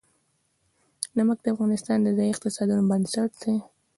نمک 1.17 1.37
د 1.41 1.45
افغانستان 1.53 1.97
د 2.01 2.07
ځایي 2.17 2.31
اقتصادونو 2.33 2.83
بنسټ 2.91 3.31
دی. 3.41 3.55